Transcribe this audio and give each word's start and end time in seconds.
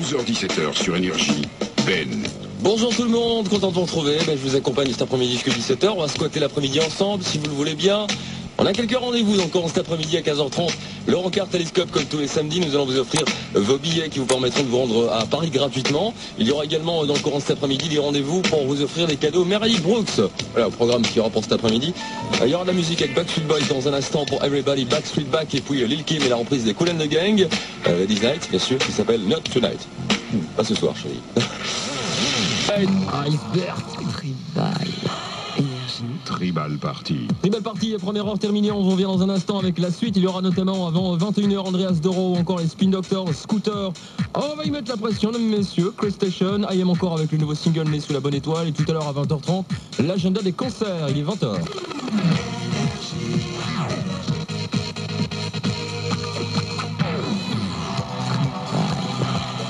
12h-17h 0.00 0.82
sur 0.82 0.96
Énergie, 0.96 1.42
Ben. 1.86 2.26
Bonjour 2.60 2.94
tout 2.94 3.02
le 3.02 3.10
monde, 3.10 3.50
content 3.50 3.68
de 3.68 3.74
vous 3.74 3.82
retrouver. 3.82 4.16
Ben, 4.26 4.34
je 4.34 4.48
vous 4.48 4.56
accompagne 4.56 4.90
cet 4.90 5.02
après-midi 5.02 5.32
jusqu'à 5.32 5.50
17h. 5.50 5.90
On 5.94 6.00
va 6.00 6.08
squatter 6.08 6.40
l'après-midi 6.40 6.80
ensemble, 6.80 7.22
si 7.22 7.36
vous 7.36 7.44
le 7.44 7.52
voulez 7.52 7.74
bien. 7.74 8.06
On 8.60 8.66
a 8.66 8.74
quelques 8.74 8.94
rendez-vous 8.94 9.40
encore 9.40 9.68
cet 9.68 9.78
après-midi 9.78 10.18
à 10.18 10.20
15h30. 10.20 10.70
Le 11.06 11.16
Rencard 11.16 11.48
Télescope, 11.48 11.90
comme 11.90 12.04
tous 12.04 12.18
les 12.18 12.26
samedis, 12.26 12.60
nous 12.60 12.74
allons 12.74 12.84
vous 12.84 12.98
offrir 12.98 13.22
vos 13.54 13.78
billets 13.78 14.10
qui 14.10 14.18
vous 14.18 14.26
permettront 14.26 14.62
de 14.62 14.68
vous 14.68 14.76
rendre 14.76 15.10
à 15.10 15.24
Paris 15.24 15.48
gratuitement. 15.48 16.12
Il 16.38 16.46
y 16.46 16.50
aura 16.50 16.66
également 16.66 17.06
dans 17.06 17.14
le 17.14 17.20
courant 17.20 17.40
cet 17.40 17.52
après-midi 17.52 17.88
des 17.88 17.98
rendez-vous 17.98 18.42
pour 18.42 18.66
vous 18.66 18.82
offrir 18.82 19.06
des 19.06 19.16
cadeaux 19.16 19.46
Mary 19.46 19.78
Brooks. 19.78 20.20
Voilà, 20.52 20.68
au 20.68 20.70
programme 20.70 21.00
qui 21.00 21.18
aura 21.20 21.30
pour 21.30 21.42
cet 21.42 21.54
après-midi. 21.54 21.94
Euh, 22.42 22.44
Il 22.44 22.50
y 22.50 22.54
aura 22.54 22.64
de 22.64 22.68
la 22.68 22.74
musique 22.74 23.00
avec 23.00 23.14
Backstreet 23.14 23.44
Boys 23.44 23.60
dans 23.70 23.88
un 23.88 23.94
instant 23.94 24.26
pour 24.26 24.44
Everybody 24.44 24.84
Backstreet 24.84 25.24
Back 25.24 25.54
et 25.54 25.62
puis 25.62 25.82
euh, 25.82 25.86
Lil 25.86 26.04
Kim 26.04 26.22
et 26.22 26.28
la 26.28 26.36
reprise 26.36 26.62
des 26.64 26.74
Cool 26.74 26.90
and 26.90 26.98
the 26.98 27.08
Gang. 27.08 27.48
Euh, 27.88 28.06
Night, 28.06 28.50
bien 28.50 28.58
sûr, 28.58 28.76
qui 28.76 28.92
s'appelle 28.92 29.22
Not 29.22 29.40
Tonight. 29.54 29.88
Pas 30.54 30.64
ce 30.64 30.74
soir, 30.74 30.92
chérie. 31.02 31.22
tribal, 36.40 36.78
énergie. 36.82 37.28
Tribal 37.42 37.62
Party. 37.62 37.96
Première 38.00 38.26
heure 38.26 38.38
terminée, 38.38 38.70
on 38.70 38.82
revient 38.82 39.04
dans 39.04 39.22
un 39.22 39.28
instant 39.28 39.58
avec 39.58 39.78
la 39.78 39.90
suite. 39.90 40.16
Il 40.16 40.22
y 40.22 40.26
aura 40.26 40.40
notamment 40.40 40.86
avant 40.86 41.14
21h 41.16 41.58
Andreas 41.58 42.00
Doro 42.02 42.34
encore 42.36 42.60
les 42.60 42.66
Spin 42.66 42.88
Doctors, 42.88 43.34
Scooter. 43.34 43.92
Oh, 44.34 44.40
on 44.52 44.56
va 44.56 44.64
y 44.64 44.70
mettre 44.70 44.90
la 44.90 44.96
pression, 44.96 45.32
mesdames, 45.32 45.48
messieurs. 45.48 45.92
Chris 45.94 46.12
Station, 46.12 46.62
I 46.70 46.80
am 46.80 46.88
encore 46.88 47.18
avec 47.18 47.30
le 47.32 47.38
nouveau 47.38 47.54
single 47.54 47.90
né 47.90 48.00
sous 48.00 48.14
la 48.14 48.20
bonne 48.20 48.34
étoile. 48.34 48.68
Et 48.68 48.72
tout 48.72 48.84
à 48.88 48.92
l'heure 48.92 49.06
à 49.06 49.12
20h30, 49.12 49.64
l'agenda 50.02 50.40
des 50.40 50.52
concerts, 50.52 51.08
il 51.10 51.18
est 51.18 51.24
20h. 51.24 51.58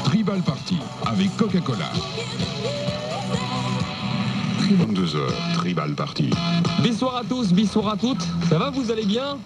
Tribal 0.04 0.42
Party 0.42 0.76
avec 1.04 1.36
Coca-Cola. 1.36 1.90
22h, 5.10 5.54
Tribal 5.54 5.94
Party. 5.94 6.30
Bonsoir 6.82 7.16
à 7.16 7.24
tous, 7.24 7.52
bonsoir 7.52 7.88
à 7.88 7.96
toutes. 7.96 8.22
Ça 8.48 8.58
va, 8.58 8.70
vous 8.70 8.90
allez 8.90 9.04
bien? 9.04 9.38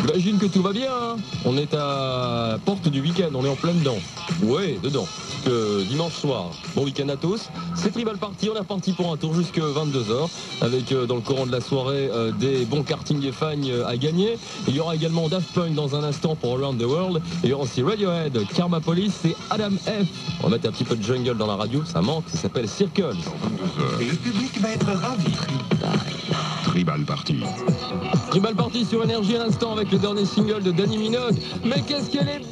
J'imagine 0.00 0.38
que 0.38 0.46
tout 0.46 0.62
va 0.62 0.72
bien. 0.72 0.90
hein 0.92 1.16
on 1.44 1.56
est 1.56 1.74
à 1.74 2.52
la 2.52 2.58
porte 2.64 2.88
du 2.88 3.00
week-end, 3.00 3.30
on 3.34 3.44
est 3.44 3.48
en 3.48 3.54
plein 3.56 3.72
dedans. 3.72 3.98
Ouais, 4.42 4.78
dedans. 4.82 5.06
Parce 5.06 5.44
que 5.56 5.82
dimanche 5.84 6.14
soir, 6.14 6.50
bon 6.76 6.84
week-end 6.84 7.08
à 7.08 7.16
tous. 7.16 7.48
C'est 7.74 7.92
Tribal 7.92 8.16
Party, 8.16 8.48
on 8.50 8.54
est 8.56 8.60
reparti 8.60 8.92
pour 8.92 9.12
un 9.12 9.16
tour 9.16 9.34
jusque 9.34 9.58
22h. 9.58 10.28
Avec 10.60 10.92
euh, 10.92 11.06
dans 11.06 11.16
le 11.16 11.20
courant 11.20 11.46
de 11.46 11.52
la 11.52 11.60
soirée 11.60 12.08
euh, 12.12 12.30
des 12.32 12.64
bons 12.64 12.82
karting 12.82 13.24
et 13.24 13.32
fagnes 13.32 13.70
euh, 13.70 13.86
à 13.86 13.96
gagner. 13.96 14.38
Il 14.68 14.74
y 14.74 14.80
aura 14.80 14.94
également 14.94 15.28
Daft 15.28 15.52
Punk 15.52 15.74
dans 15.74 15.96
un 15.96 16.04
instant 16.04 16.36
pour 16.36 16.56
Around 16.58 16.80
the 16.80 16.86
World. 16.86 17.16
Et 17.42 17.46
il 17.46 17.50
y 17.50 17.52
aura 17.52 17.64
aussi 17.64 17.82
Radiohead, 17.82 18.38
Karma 18.54 18.80
Police 18.80 19.24
et 19.24 19.34
Adam 19.50 19.70
F. 19.70 20.06
On 20.40 20.44
va 20.44 20.56
mettre 20.56 20.68
un 20.68 20.72
petit 20.72 20.84
peu 20.84 20.96
de 20.96 21.02
jungle 21.02 21.36
dans 21.36 21.46
la 21.46 21.56
radio, 21.56 21.82
ça 21.84 22.02
manque, 22.02 22.24
ça 22.28 22.38
s'appelle 22.38 22.68
Circles. 22.68 23.02
22h, 23.02 24.02
Et 24.02 24.04
le 24.04 24.16
public 24.16 24.60
va 24.60 24.70
être 24.70 24.86
ravi. 24.86 25.32
Tribal 26.64 27.04
Party. 27.04 27.40
Tribal 28.30 28.54
Party 28.54 28.84
sur 28.84 29.02
énergie 29.04 29.36
à 29.36 29.46
l'instant 29.46 29.72
avec 29.72 29.90
le 29.90 29.98
dernier 29.98 30.24
single 30.24 30.62
de 30.62 30.70
Danny 30.70 30.98
Minogue. 30.98 31.36
Mais 31.64 31.82
qu'est-ce 31.86 32.10
qu'elle 32.10 32.28
est 32.28 32.42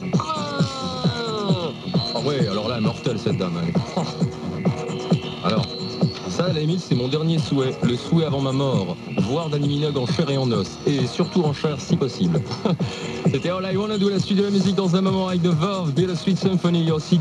Ah 2.14 2.20
ouais, 2.24 2.46
alors 2.48 2.68
là, 2.68 2.80
mortelle 2.80 3.18
cette 3.18 3.38
dame. 3.38 3.60
Oh. 3.96 4.02
Alors, 5.44 5.64
ça 6.28 6.44
à 6.44 6.52
la 6.52 6.60
limite, 6.60 6.80
c'est 6.80 6.94
mon 6.94 7.08
dernier 7.08 7.38
souhait, 7.38 7.74
le 7.82 7.96
souhait 7.96 8.26
avant 8.26 8.40
ma 8.40 8.52
mort. 8.52 8.96
Voir 9.18 9.48
Danny 9.48 9.68
Minogue 9.68 9.96
en 9.96 10.06
chair 10.06 10.28
et 10.30 10.36
en 10.36 10.50
os. 10.52 10.78
Et 10.86 11.06
surtout 11.06 11.42
en 11.44 11.54
chair 11.54 11.80
si 11.80 11.96
possible. 11.96 12.42
C'était 13.32 13.50
All 13.50 13.68
I 13.72 13.76
Wanna 13.76 13.96
Do, 13.96 14.08
la 14.08 14.18
suite 14.18 14.38
de 14.38 14.42
la 14.42 14.50
musique 14.50 14.74
dans 14.74 14.96
un 14.96 15.00
moment 15.00 15.28
avec 15.28 15.42
The 15.42 15.48
Verve, 15.48 15.92
Bill 15.92 16.16
Sweet 16.16 16.38
Symphony, 16.38 16.80
il 16.80 16.88
y 16.88 16.90
a 16.90 16.94
aussi. 16.94 17.20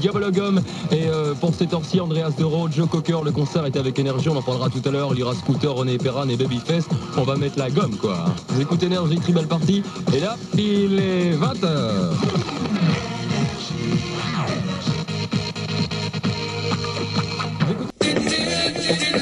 Et 0.92 1.08
euh, 1.08 1.34
pour 1.36 1.54
cette 1.54 1.74
heure-ci, 1.74 2.00
Andreas 2.00 2.32
Dero, 2.38 2.68
Joe 2.70 2.90
Cocker, 2.90 3.20
le 3.24 3.32
concert 3.32 3.66
était 3.66 3.80
avec 3.80 4.00
énergie, 4.00 4.30
on 4.30 4.36
en 4.36 4.42
parlera 4.42 4.70
tout 4.70 4.82
à 4.86 4.92
l'heure. 4.92 5.12
Aura 5.12 5.36
Scooter, 5.36 5.74
René 5.74 5.98
Perran 5.98 6.28
et 6.30 6.36
Babyface. 6.36 6.88
On 7.18 7.24
va 7.24 7.36
mettre 7.36 7.60
la 7.60 7.70
gomme, 7.70 7.96
quoi. 7.98 8.26
Vous 8.50 8.62
écoutez 8.62 8.88
Énergie 8.88 9.18
Tribal 9.18 9.48
Party. 9.48 9.84
Et 10.14 10.20
là, 10.20 10.36
il 10.58 11.00
est 11.00 11.34
20h. 11.34 12.14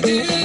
C'est 0.03 0.36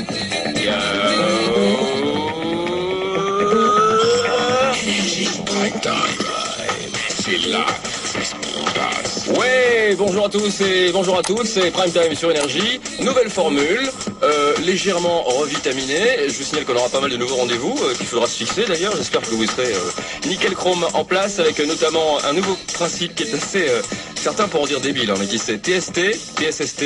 Ouais, 9.39 9.95
bonjour 9.97 10.27
à 10.27 10.28
tous 10.28 10.61
et 10.61 10.91
bonjour 10.93 11.19
à 11.19 11.23
toutes, 11.23 11.47
c'est 11.47 11.71
Prime 11.71 11.91
Time 11.91 12.15
sur 12.15 12.31
Énergie. 12.31 12.81
Nouvelle 13.00 13.31
formule, 13.31 13.91
euh, 14.23 14.55
légèrement 14.65 15.23
revitaminée. 15.23 16.28
Je 16.28 16.34
vous 16.34 16.43
signale 16.45 16.65
qu'on 16.65 16.77
aura 16.77 16.89
pas 16.89 17.01
mal 17.01 17.11
de 17.11 17.17
nouveaux 17.17 17.37
rendez-vous 17.37 17.78
euh, 17.83 17.95
qu'il 17.95 18.06
faudra 18.06 18.27
se 18.27 18.37
fixer 18.37 18.65
d'ailleurs. 18.65 18.95
J'espère 18.97 19.22
que 19.22 19.31
vous 19.31 19.47
serez 19.47 19.72
euh, 19.72 20.28
nickel 20.28 20.55
chrome 20.55 20.87
en 20.95 21.05
place 21.05 21.39
avec 21.39 21.59
notamment 21.61 22.19
un 22.25 22.33
nouveau 22.33 22.56
principe 22.75 23.15
qui 23.15 23.22
est 23.22 23.34
assez, 23.34 23.67
certains 24.15 24.49
pourront 24.49 24.67
dire 24.67 24.81
débile, 24.81 25.11
hein, 25.11 25.15
mais 25.19 25.27
qui 25.27 25.39
c'est 25.39 25.56
TST, 25.56 26.01
TSST, 26.37 26.83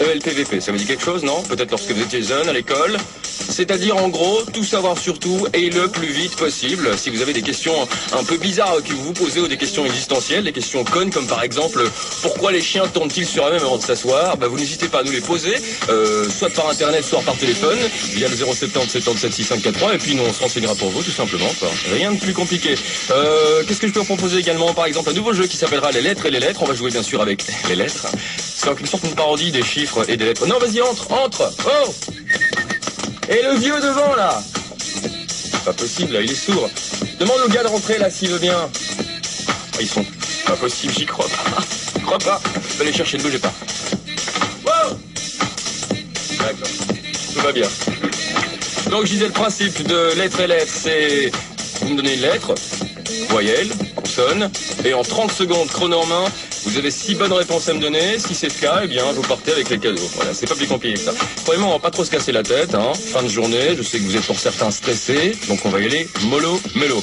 ELPVP. 0.00 0.60
Ça 0.60 0.72
vous 0.72 0.78
dit 0.78 0.86
quelque 0.86 1.04
chose, 1.04 1.22
non? 1.24 1.42
Peut-être 1.42 1.70
lorsque 1.70 1.90
vous 1.90 2.02
étiez 2.02 2.22
jeune 2.22 2.48
à 2.48 2.52
l'école. 2.52 2.96
C'est-à-dire 3.60 3.98
en 3.98 4.08
gros, 4.08 4.40
tout 4.54 4.64
savoir 4.64 4.96
sur 4.96 5.18
tout 5.18 5.46
et 5.52 5.68
le 5.68 5.86
plus 5.88 6.10
vite 6.10 6.34
possible. 6.34 6.96
Si 6.96 7.10
vous 7.10 7.20
avez 7.20 7.34
des 7.34 7.42
questions 7.42 7.74
un 8.18 8.24
peu 8.24 8.38
bizarres 8.38 8.82
que 8.82 8.94
vous 8.94 9.02
vous 9.02 9.12
posez 9.12 9.38
ou 9.38 9.48
des 9.48 9.58
questions 9.58 9.84
existentielles, 9.84 10.44
des 10.44 10.52
questions 10.52 10.82
connes 10.82 11.10
comme 11.10 11.26
par 11.26 11.42
exemple 11.42 11.84
pourquoi 12.22 12.52
les 12.52 12.62
chiens 12.62 12.88
tournent-ils 12.88 13.26
sur 13.26 13.46
eux-mêmes 13.46 13.60
avant 13.60 13.76
de 13.76 13.82
s'asseoir, 13.82 14.38
bah, 14.38 14.48
vous 14.48 14.58
n'hésitez 14.58 14.88
pas 14.88 15.00
à 15.00 15.02
nous 15.02 15.12
les 15.12 15.20
poser, 15.20 15.54
euh, 15.90 16.26
soit 16.30 16.48
par 16.48 16.70
internet, 16.70 17.04
soit 17.04 17.20
par 17.20 17.36
téléphone, 17.36 17.76
via 18.14 18.28
le 18.28 18.34
070 18.34 18.92
77 18.92 19.30
6543 19.30 19.92
et 19.92 19.98
puis 19.98 20.14
nous 20.14 20.22
on 20.22 20.32
se 20.32 20.40
renseignera 20.40 20.74
pour 20.74 20.88
vous 20.88 21.02
tout 21.02 21.10
simplement. 21.10 21.52
Rien 21.92 22.12
de 22.12 22.18
plus 22.18 22.32
compliqué. 22.32 22.76
Euh, 23.10 23.62
Qu'est-ce 23.68 23.80
que 23.80 23.88
je 23.88 23.92
peux 23.92 24.00
vous 24.00 24.06
proposer 24.06 24.38
également? 24.38 24.72
Par 24.72 24.86
exemple 24.86 25.10
un 25.10 25.12
nouveau 25.12 25.34
jeu 25.34 25.46
qui 25.46 25.58
s'appellera 25.58 25.92
les 25.92 26.00
lettres 26.00 26.24
et 26.24 26.30
les 26.30 26.40
lettres. 26.40 26.62
On 26.62 26.66
va 26.66 26.74
jouer 26.74 26.90
bien 26.90 27.02
sûr 27.02 27.20
avec 27.20 27.44
les 27.68 27.76
lettres. 27.76 28.06
C'est 28.38 28.70
en 28.70 28.74
quelque 28.74 28.88
sorte 28.88 29.04
une 29.04 29.14
parodie 29.14 29.50
des 29.50 29.62
chiffres 29.62 30.08
et 30.08 30.16
des 30.16 30.24
lettres. 30.24 30.46
Non 30.46 30.58
vas-y 30.58 30.80
entre, 30.80 31.12
entre 31.12 31.52
Oh 31.66 31.92
et 33.30 33.42
le 33.42 33.54
vieux 33.54 33.80
devant 33.80 34.14
là 34.14 34.42
Pas 35.64 35.72
possible 35.72 36.12
là, 36.12 36.20
il 36.20 36.30
est 36.30 36.34
sourd. 36.34 36.68
Demande 37.18 37.40
au 37.46 37.48
gars 37.48 37.62
de 37.62 37.68
rentrer 37.68 37.98
là 37.98 38.10
s'il 38.10 38.30
veut 38.30 38.38
bien. 38.38 38.58
Ah, 38.58 39.78
Ils 39.80 39.88
sont 39.88 40.04
pas 40.46 40.56
possible, 40.56 40.92
j'y 40.96 41.06
crois 41.06 41.28
pas. 41.28 41.62
Je 41.98 42.04
crois 42.04 42.18
pas. 42.18 42.40
Je 42.70 42.76
vais 42.76 42.82
aller 42.88 42.92
chercher, 42.92 43.18
ne 43.18 43.22
bougez 43.22 43.38
pas. 43.38 43.52
D'accord. 46.38 46.68
Tout 47.34 47.40
va 47.40 47.52
bien. 47.52 47.68
Donc 48.90 49.04
je 49.04 49.12
disais 49.12 49.26
le 49.26 49.32
principe 49.32 49.86
de 49.86 50.14
lettre 50.16 50.40
et 50.40 50.46
lettre, 50.46 50.72
c'est 50.74 51.30
vous 51.82 51.90
me 51.90 51.96
donnez 51.96 52.14
une 52.14 52.22
lettre, 52.22 52.54
voyelle, 53.28 53.68
consonne, 53.94 54.50
et 54.84 54.92
en 54.94 55.02
30 55.02 55.30
secondes 55.30 55.68
chrono 55.68 55.98
en 55.98 56.06
main, 56.06 56.24
vous 56.64 56.76
avez 56.76 56.90
six 56.90 57.14
bonnes 57.14 57.32
réponses 57.32 57.68
à 57.68 57.74
me 57.74 57.80
donner. 57.80 58.18
Si 58.18 58.34
c'est 58.34 58.48
le 58.48 58.60
cas, 58.60 58.80
eh 58.84 58.86
bien 58.86 59.04
vous 59.12 59.22
partez 59.22 59.52
avec 59.52 59.70
les 59.70 59.78
cadeaux. 59.78 60.08
Voilà, 60.14 60.34
c'est 60.34 60.48
pas 60.48 60.54
plus 60.54 60.66
compliqué 60.66 60.94
que 60.94 61.00
ça. 61.00 61.12
Premièrement, 61.44 61.70
on 61.70 61.72
va 61.74 61.78
pas 61.78 61.90
trop 61.90 62.04
se 62.04 62.10
casser 62.10 62.32
la 62.32 62.42
tête, 62.42 62.74
hein. 62.74 62.92
Fin 62.94 63.22
de 63.22 63.28
journée, 63.28 63.76
je 63.76 63.82
sais 63.82 63.98
que 63.98 64.04
vous 64.04 64.16
êtes 64.16 64.26
pour 64.26 64.38
certains 64.38 64.70
stressés, 64.70 65.32
donc 65.48 65.60
on 65.64 65.70
va 65.70 65.80
y 65.80 65.86
aller 65.86 66.08
mollo, 66.28 66.60
mélo. 66.74 67.02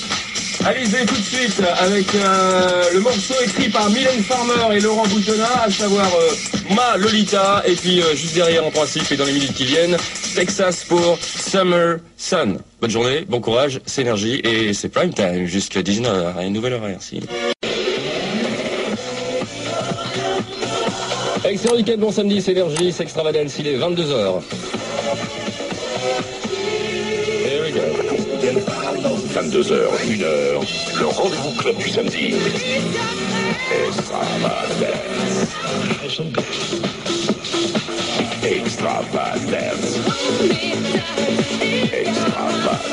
Allez-y 0.65 1.05
tout 1.05 1.15
de 1.15 1.21
suite 1.21 1.61
avec 1.79 2.13
euh, 2.15 2.83
le 2.93 2.99
morceau 2.99 3.35
écrit 3.43 3.69
par 3.69 3.89
Mylène 3.89 4.23
Farmer 4.23 4.75
et 4.75 4.79
Laurent 4.79 5.07
Boutonnat, 5.07 5.63
à 5.63 5.71
savoir 5.71 6.07
euh, 6.15 6.73
Ma 6.75 6.97
Lolita, 6.97 7.63
et 7.65 7.75
puis 7.75 8.01
euh, 8.01 8.15
juste 8.15 8.35
derrière 8.35 8.65
en 8.65 8.71
principe 8.71 9.09
et 9.11 9.15
dans 9.15 9.25
les 9.25 9.33
minutes 9.33 9.53
qui 9.53 9.65
viennent, 9.65 9.97
Texas 10.35 10.83
pour 10.83 11.17
Summer 11.21 11.99
Sun. 12.17 12.59
Bonne 12.81 12.91
journée, 12.91 13.25
bon 13.29 13.39
courage, 13.39 13.79
c'est 13.85 14.01
énergie 14.01 14.41
et 14.43 14.73
c'est 14.73 14.89
prime 14.89 15.13
time 15.13 15.45
jusqu'à 15.45 15.81
19h, 15.81 16.45
une 16.45 16.53
nouvelle 16.53 16.73
horaire, 16.73 17.01
si. 17.01 17.21
Excellent 21.49 21.75
week-end, 21.77 21.97
bon 21.97 22.11
samedi, 22.11 22.41
c'est 22.41 22.53
c'est 22.91 23.03
extravagance, 23.03 23.57
il 23.59 23.67
est 23.67 23.77
22h. 23.77 24.41
Here 27.45 27.63
we 27.63 27.71
go. 27.71 27.79
22h, 29.33 29.87
1h, 30.09 30.99
le 30.99 31.05
rendez-vous 31.05 31.51
club 31.57 31.77
du 31.77 31.87
samedi. 31.87 32.35
Extravagance. 33.87 34.97
Extravagance. 38.43 39.99
Extravagance. 41.93 42.83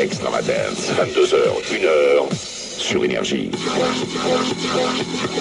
Extravagance. 0.00 0.90
22h, 0.98 1.36
1h 1.70 2.53
sur 2.84 3.02
Énergie. 3.02 3.50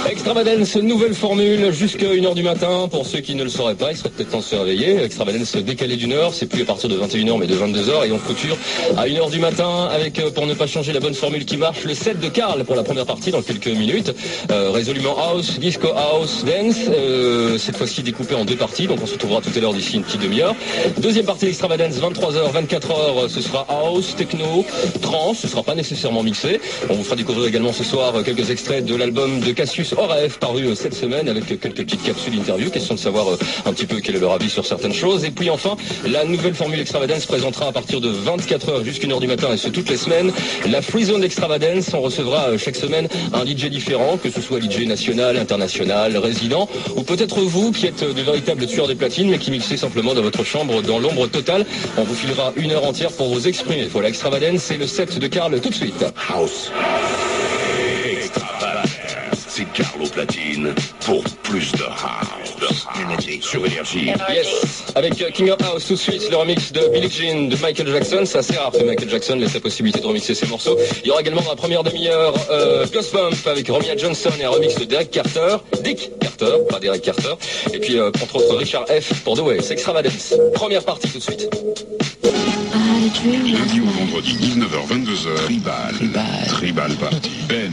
Extravagance, 0.10 0.78
nouvelle 0.78 1.14
formule, 1.14 1.74
jusqu'à 1.74 2.06
1h 2.06 2.36
du 2.36 2.44
matin. 2.44 2.88
Pour 2.90 3.06
ceux 3.06 3.20
qui 3.20 3.36
ne 3.36 3.44
le 3.44 3.50
sauraient 3.50 3.76
pas, 3.76 3.92
il 3.92 3.98
serait 3.98 4.10
peut-être 4.10 4.30
temps 4.30 4.38
de 4.38 4.44
se 4.44 4.56
réveiller. 4.56 5.04
Extravagance 5.04 5.58
décalé 5.58 5.98
d'une 5.98 6.14
heure, 6.14 6.34
c'est 6.34 6.46
plus 6.46 6.62
à 6.62 6.66
partir 6.66 6.88
de 6.88 6.98
21h 6.98 7.38
mais 7.38 7.48
de 7.48 7.56
22h. 7.56 8.08
Et 8.08 8.12
on 8.14 8.18
clôture 8.18 8.58
à 8.96 9.08
1h 9.08 9.30
du 9.30 9.40
matin 9.40 9.90
avec, 9.92 10.20
euh, 10.20 10.32
pour 10.32 10.46
ne 10.46 10.54
pas 10.54 10.68
changer 10.68 10.94
la 10.94 11.02
bonne 11.02 11.14
formule 11.14 11.44
qui 11.44 11.58
marche, 11.58 11.84
le 11.84 11.94
set 11.94 12.22
de 12.22 12.30
Karl 12.30 12.64
pour 12.64 12.76
la 12.76 12.84
première 12.84 13.06
partie 13.06 13.32
dans 13.32 13.42
quelques 13.42 13.68
minutes. 13.68 14.16
Euh, 14.50 14.72
résolument 14.72 15.18
house, 15.18 15.60
disco 15.60 15.90
house, 15.90 16.46
dance. 16.46 16.78
Euh, 16.90 17.58
cette 17.58 17.76
fois-ci 17.76 18.04
découpé 18.04 18.36
en 18.36 18.46
deux 18.46 18.56
parties, 18.56 18.88
donc 18.88 19.00
on 19.04 19.06
se 19.06 19.14
retrouvera 19.14 19.42
tout 19.42 19.52
à 19.54 19.60
l'heure 19.60 19.74
d'ici 19.74 19.98
une 19.98 20.04
petite 20.04 20.22
demi-heure. 20.22 20.56
Deuxième 21.00 21.26
partie 21.26 21.48
Extravagance, 21.48 21.96
23h, 21.96 22.54
24h, 22.54 23.28
ce 23.28 23.42
sera 23.42 23.66
house, 23.68 24.16
techno, 24.16 24.66
trance, 25.02 25.40
ce 25.40 25.50
sera 25.50 25.64
pas 25.64 25.76
nécessairement 25.76 26.24
mixé. 26.24 26.62
On 26.90 26.94
vous 26.94 27.04
fera 27.04 27.18
découvrir 27.34 27.50
également 27.50 27.74
ce 27.74 27.84
soir 27.84 28.14
quelques 28.24 28.52
extraits 28.52 28.86
de 28.86 28.96
l'album 28.96 29.40
de 29.40 29.52
Cassius 29.54 29.94
Oref 29.94 30.38
paru 30.38 30.68
euh, 30.68 30.76
cette 30.76 30.94
semaine 30.94 31.28
avec 31.28 31.48
quelques 31.48 31.78
petites 31.78 32.04
capsules 32.04 32.36
interview, 32.36 32.70
question 32.70 32.94
de 32.94 33.00
savoir 33.00 33.28
euh, 33.28 33.38
un 33.66 33.74
petit 33.74 33.88
peu 33.88 34.02
quel 34.02 34.18
est 34.18 34.20
leur 34.20 34.34
avis 34.34 34.52
sur 34.52 34.64
certaines 34.68 34.94
choses. 34.94 35.26
Et 35.26 35.32
puis 35.32 35.50
enfin, 35.50 35.76
la 36.06 36.26
nouvelle 36.26 36.54
formule 36.54 36.80
Extravagance 36.80 37.26
présentera 37.26 37.70
à 37.70 37.72
partir 37.72 38.02
de 38.02 38.14
24h 38.14 38.84
jusqu'à 38.84 39.08
1h 39.08 39.20
du 39.20 39.26
matin 39.26 39.48
et 39.52 39.58
ce 39.58 39.70
toutes 39.70 39.90
les 39.90 39.98
semaines 39.98 40.32
la 40.68 40.84
Free 40.84 41.06
Zone 41.06 41.24
Extravagance. 41.24 41.92
On 41.96 42.02
recevra 42.02 42.50
euh, 42.50 42.58
chaque 42.60 42.76
semaine 42.76 43.08
un 43.34 43.46
DJ 43.46 43.66
différent, 43.66 44.18
que 44.22 44.30
ce 44.30 44.40
soit 44.40 44.62
DJ 44.62 44.86
national, 44.86 45.38
international, 45.38 46.16
résident, 46.18 46.70
ou 46.96 47.02
peut-être 47.02 47.40
vous 47.40 47.72
qui 47.72 47.88
êtes 47.88 48.04
de 48.04 48.22
véritables 48.22 48.68
tueurs 48.68 48.88
des 48.88 48.96
platines 48.96 49.32
mais 49.32 49.40
qui 49.40 49.50
mixez 49.50 49.78
simplement 49.78 50.14
dans 50.14 50.22
votre 50.22 50.44
chambre 50.44 50.84
dans 50.84 51.00
l'ombre 51.00 51.26
totale. 51.26 51.66
On 51.98 52.04
vous 52.04 52.16
filera 52.16 52.54
une 52.58 52.74
heure 52.74 52.86
entière 52.86 53.12
pour 53.12 53.34
vous 53.34 53.48
exprimer. 53.48 53.88
Voilà, 53.92 54.10
Extravagance, 54.10 54.62
c'est 54.62 54.78
le 54.78 54.86
set 54.86 55.18
de 55.18 55.28
Karl 55.28 55.60
tout 55.60 55.70
de 55.70 55.76
suite. 55.76 56.06
House. 56.30 56.72
C'est 59.56 59.72
Carlo 59.72 60.08
Platine 60.08 60.74
pour 61.06 61.24
plus 61.44 61.72
de 61.74 61.84
house. 61.84 62.88
Sur 63.40 63.64
Énergie. 63.64 64.08
Yes, 64.28 64.84
avec 64.96 65.22
euh, 65.22 65.30
King 65.30 65.52
of 65.52 65.62
House 65.62 65.86
tout 65.86 65.94
de 65.94 66.00
suite, 66.00 66.28
le 66.32 66.38
remix 66.38 66.72
de 66.72 66.88
Billie 66.92 67.08
Jean 67.08 67.50
de 67.50 67.56
Michael 67.58 67.88
Jackson. 67.88 68.24
C'est 68.26 68.40
assez 68.40 68.56
rare 68.56 68.72
que 68.72 68.84
Michael 68.84 69.12
Jackson 69.12 69.36
laisse 69.36 69.54
la 69.54 69.60
possibilité 69.60 70.00
de 70.02 70.08
remixer 70.08 70.34
ses 70.34 70.48
morceaux. 70.48 70.76
Il 71.04 71.08
y 71.08 71.12
aura 71.12 71.22
également 71.22 71.42
dans 71.42 71.52
la 71.52 71.56
première 71.56 71.84
demi-heure 71.84 72.34
euh, 72.50 72.88
Ghost 72.92 73.14
Bump 73.14 73.36
avec 73.46 73.68
Romia 73.70 73.96
Johnson 73.96 74.32
et 74.40 74.44
un 74.44 74.50
remix 74.50 74.74
de 74.74 74.86
Derek 74.86 75.12
Carter. 75.12 75.58
Dick 75.84 76.10
Carter, 76.20 76.56
pas 76.68 76.80
Derek 76.80 77.04
Carter. 77.04 77.36
Et 77.72 77.78
puis, 77.78 78.00
euh, 78.00 78.08
entre 78.08 78.38
autres, 78.38 78.56
Richard 78.56 78.88
F. 78.88 79.22
pour 79.24 79.38
The 79.38 79.42
Way. 79.42 79.58
C'est 79.62 79.74
Extravagance. 79.74 80.34
Première 80.56 80.84
partie 80.84 81.10
tout 81.10 81.20
de 81.20 81.24
suite. 81.24 81.48
Lundi 82.24 83.80
au 83.80 83.86
night. 83.86 84.00
vendredi, 84.00 84.36
19h-22h, 84.36 85.46
Tribal. 85.46 85.94
Tribal. 85.94 86.48
Tribal 86.48 86.96
Party. 86.96 87.32
Ben. 87.48 87.72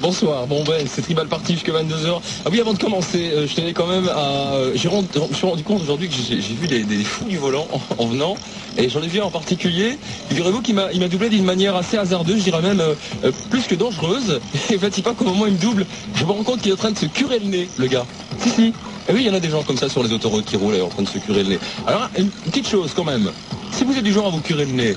Bonsoir, 0.00 0.46
bon 0.46 0.62
ben 0.64 0.86
c'est 0.86 1.02
Tribal 1.02 1.26
Party 1.26 1.54
jusqu'à 1.54 1.72
22h. 1.72 2.20
Ah 2.44 2.48
oui 2.52 2.60
avant 2.60 2.74
de 2.74 2.78
commencer, 2.78 3.30
euh, 3.32 3.46
je 3.46 3.54
tenais 3.54 3.72
quand 3.72 3.86
même 3.86 4.08
à... 4.08 4.54
euh, 4.54 4.72
j'ai 4.74 4.90
je 4.90 5.20
me 5.20 5.34
suis 5.34 5.46
rendu 5.46 5.62
compte 5.64 5.82
aujourd'hui 5.82 6.08
que 6.08 6.14
j'ai 6.14 6.36
vu 6.36 6.68
des, 6.68 6.84
fous 7.02 7.24
du 7.24 7.38
volant 7.38 7.66
en, 7.72 8.02
en 8.02 8.06
venant 8.06 8.36
et 8.76 8.88
j'en 8.88 9.02
ai 9.02 9.08
vu 9.08 9.20
un 9.20 9.24
en 9.24 9.30
particulier. 9.30 9.98
Figurez-vous 10.28 10.60
qu'il 10.60 10.74
m'a 10.74 10.90
doublé 11.08 11.30
d'une 11.30 11.44
manière 11.44 11.74
assez 11.76 11.96
hasardeuse, 11.96 12.38
je 12.38 12.44
dirais 12.44 12.62
même 12.62 12.80
euh, 12.80 13.32
plus 13.50 13.62
que 13.62 13.74
dangereuse. 13.74 14.40
Et 14.70 14.78
faites 14.78 15.02
pas 15.02 15.14
qu'au 15.14 15.24
moment 15.24 15.46
il 15.46 15.54
me 15.54 15.58
double, 15.58 15.86
je 16.14 16.24
me 16.24 16.30
rends 16.32 16.42
compte 16.42 16.60
qu'il 16.60 16.70
est 16.70 16.74
en 16.74 16.78
train 16.78 16.92
de 16.92 16.98
se 16.98 17.06
curer 17.06 17.38
le 17.38 17.46
nez, 17.46 17.68
le 17.78 17.86
gars. 17.86 18.06
Si 18.38 18.50
si. 18.50 18.72
Et 19.08 19.12
oui, 19.12 19.20
il 19.20 19.26
y 19.26 19.30
en 19.30 19.34
a 19.34 19.40
des 19.40 19.50
gens 19.50 19.62
comme 19.62 19.76
ça 19.76 19.88
sur 19.88 20.02
les 20.02 20.12
autoroutes 20.12 20.44
qui 20.44 20.56
roulent 20.56 20.74
et 20.74 20.80
en 20.82 20.88
train 20.88 21.02
de 21.02 21.08
se 21.08 21.18
curer 21.18 21.42
le 21.42 21.50
nez. 21.50 21.58
Alors 21.86 22.08
une 22.18 22.30
petite 22.30 22.68
chose 22.68 22.92
quand 22.94 23.04
même. 23.04 23.30
Si 23.72 23.84
vous 23.84 23.96
êtes 23.96 24.04
du 24.04 24.12
genre 24.12 24.26
à 24.26 24.30
vous 24.30 24.40
curer 24.40 24.64
le 24.64 24.72
nez, 24.72 24.96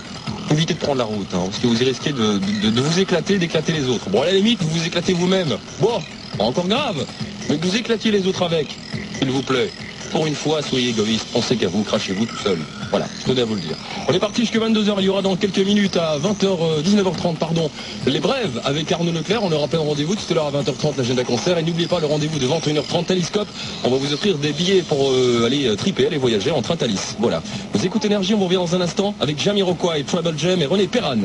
évitez 0.52 0.74
de 0.74 0.80
prendre 0.80 0.98
la 0.98 1.06
route, 1.06 1.34
hein, 1.34 1.44
parce 1.46 1.60
que 1.60 1.68
vous 1.68 1.82
y 1.82 1.86
risquez 1.86 2.12
de, 2.12 2.82
vous 2.82 3.00
éclater, 3.00 3.38
d'éclater 3.38 3.74
les 3.74 3.88
autres. 3.88 4.10
Bon, 4.10 4.22
à 4.22 4.26
la 4.26 4.34
limite, 4.34 4.62
vous 4.62 4.70
vous 4.70 4.86
éclatez 4.86 5.14
vous-même. 5.14 5.58
Bon, 5.80 6.02
encore 6.40 6.68
grave, 6.68 7.06
mais 7.50 7.58
que 7.58 7.66
vous 7.66 7.76
éclatiez 7.76 8.12
les 8.12 8.28
autres 8.28 8.44
avec, 8.44 8.68
s'il 9.18 9.30
vous 9.30 9.44
plaît. 9.44 9.72
Pour 10.12 10.26
une 10.26 10.36
fois, 10.36 10.62
soyez 10.62 10.90
égoïste, 10.90 11.28
pensez 11.32 11.56
qu'à 11.56 11.68
vous, 11.68 11.84
crachez-vous 11.84 12.26
tout 12.26 12.38
seul. 12.38 12.58
Voilà, 12.90 13.08
je 13.20 13.26
tenais 13.26 13.42
à 13.42 13.46
vous 13.46 13.56
le 13.56 13.62
dire. 13.62 13.76
On 14.08 14.14
est 14.14 14.20
parti 14.20 14.42
jusqu'à 14.42 14.60
22h, 14.60 14.96
il 15.00 15.06
y 15.06 15.10
aura 15.10 15.22
dans 15.22 15.36
quelques 15.36 15.60
minutes 15.60 15.98
à 15.98 16.18
20h, 16.18 16.82
19h30, 16.84 17.36
pardon, 17.36 17.70
les 18.08 18.20
brèves 18.20 18.62
avec 18.66 18.92
Arnaud 18.92 19.12
Leclerc. 19.12 19.44
On 19.44 19.50
plein 19.68 19.80
de 19.80 19.86
rendez-vous 19.86 20.16
tout 20.16 20.32
à 20.32 20.34
l'heure 20.34 20.48
à 20.48 20.52
20h30, 20.52 20.98
l'agenda 20.98 21.24
concert. 21.24 21.58
Et 21.58 21.64
n'oubliez 21.64 21.88
pas 21.88 22.00
le 22.00 22.08
rendez-vous 22.08 22.40
de 22.40 22.48
21h30, 22.48 23.06
Thalyscope. 23.06 23.48
On 23.84 23.90
va 23.90 23.98
vous 23.98 24.14
offrir 24.14 24.38
des 24.38 24.52
billets 24.52 24.82
pour 24.82 25.12
euh, 25.12 25.46
aller 25.46 25.68
euh, 25.68 25.76
triper, 25.76 26.08
aller 26.08 26.18
voyager 26.18 26.52
en 26.52 26.62
train 26.62 26.76
Thalys. 26.76 27.16
Voilà. 27.20 27.42
Vous 27.74 27.86
écoutez 27.86 28.08
Énergie, 28.08 28.34
on 28.34 28.38
vous 28.38 28.46
revient 28.46 28.56
dans 28.56 28.76
un 28.76 28.82
instant 28.82 29.14
avec 29.20 29.40
Jamiroquai, 29.40 30.04
Trouble 30.04 30.34
Jam 30.38 30.62
et 30.62 30.66
René 30.66 30.88
Perran. 30.88 31.18